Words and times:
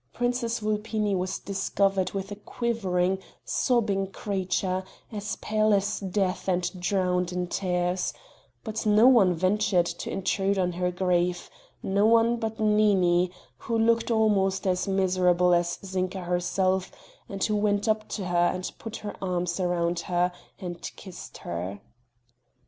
Princess 0.13 0.61
Vulpini 0.61 1.15
was 1.15 1.37
discovered 1.37 2.11
with 2.13 2.31
a 2.31 2.35
quivering, 2.35 3.19
sobbing 3.45 4.07
creature, 4.07 4.83
as 5.11 5.35
pale 5.35 5.75
as 5.75 5.99
death 5.99 6.47
and 6.47 6.79
drowned 6.81 7.31
in 7.31 7.45
tears; 7.45 8.11
but 8.63 8.83
no 8.83 9.07
one 9.07 9.35
ventured 9.35 9.85
to 9.85 10.09
intrude 10.09 10.57
on 10.57 10.71
her 10.71 10.89
grief 10.89 11.51
No 11.83 12.07
one 12.07 12.37
but 12.37 12.59
Nini, 12.59 13.29
who 13.57 13.77
looked 13.77 14.09
almost 14.09 14.65
as 14.65 14.87
miserable 14.87 15.53
as 15.53 15.77
Zinka 15.85 16.21
herself, 16.23 16.91
and 17.29 17.43
who 17.43 17.55
went 17.55 17.87
up 17.87 18.09
to 18.09 18.25
her, 18.25 18.47
and 18.49 18.71
put 18.79 18.95
her 19.05 19.15
arms 19.21 19.59
round 19.59 19.99
her, 19.99 20.31
and 20.57 20.81
kissed 20.95 21.37
her. 21.45 21.79